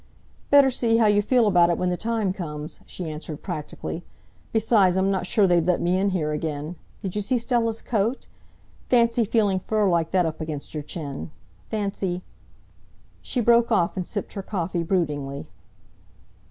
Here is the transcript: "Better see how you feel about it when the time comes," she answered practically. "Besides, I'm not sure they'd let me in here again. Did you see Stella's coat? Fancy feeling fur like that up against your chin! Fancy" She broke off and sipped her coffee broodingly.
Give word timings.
"Better 0.49 0.71
see 0.71 0.97
how 0.97 1.05
you 1.05 1.21
feel 1.21 1.45
about 1.45 1.69
it 1.69 1.77
when 1.77 1.91
the 1.91 1.95
time 1.95 2.33
comes," 2.33 2.79
she 2.87 3.07
answered 3.11 3.43
practically. 3.43 4.03
"Besides, 4.51 4.97
I'm 4.97 5.11
not 5.11 5.27
sure 5.27 5.45
they'd 5.45 5.67
let 5.67 5.79
me 5.79 5.99
in 5.99 6.09
here 6.09 6.31
again. 6.31 6.75
Did 7.03 7.15
you 7.15 7.21
see 7.21 7.37
Stella's 7.37 7.83
coat? 7.83 8.25
Fancy 8.89 9.23
feeling 9.23 9.59
fur 9.59 9.87
like 9.87 10.09
that 10.09 10.25
up 10.25 10.41
against 10.41 10.73
your 10.73 10.81
chin! 10.81 11.29
Fancy" 11.69 12.23
She 13.21 13.41
broke 13.41 13.71
off 13.71 13.95
and 13.95 14.03
sipped 14.03 14.33
her 14.33 14.41
coffee 14.41 14.81
broodingly. 14.81 15.51